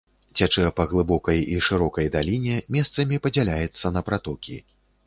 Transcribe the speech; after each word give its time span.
Цячэ 0.39 0.63
па 0.79 0.85
глыбокай 0.93 1.43
і 1.57 1.61
шырокай 1.67 2.11
даліне, 2.17 2.57
месцамі 2.79 3.23
падзяляецца 3.29 3.95
на 3.97 4.01
пратокі. 4.11 4.61